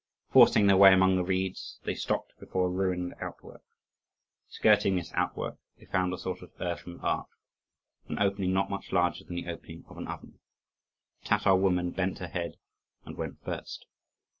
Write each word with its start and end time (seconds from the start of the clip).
Forcing 0.31 0.65
their 0.65 0.77
way 0.77 0.95
among 0.95 1.15
the 1.15 1.23
reeds, 1.23 1.77
they 1.83 1.93
stopped 1.93 2.31
before 2.39 2.65
a 2.65 2.69
ruined 2.71 3.13
outwork. 3.21 3.61
Skirting 4.49 4.95
this 4.95 5.13
outwork, 5.13 5.59
they 5.77 5.85
found 5.85 6.11
a 6.11 6.17
sort 6.17 6.41
of 6.41 6.51
earthen 6.59 6.99
arch 7.01 7.27
an 8.07 8.17
opening 8.17 8.51
not 8.51 8.71
much 8.71 8.91
larger 8.91 9.23
than 9.23 9.35
the 9.35 9.47
opening 9.47 9.85
of 9.87 9.99
an 9.99 10.07
oven. 10.07 10.39
The 11.21 11.27
Tatar 11.29 11.55
woman 11.55 11.91
bent 11.91 12.17
her 12.17 12.27
head 12.29 12.55
and 13.05 13.15
went 13.15 13.43
first. 13.45 13.85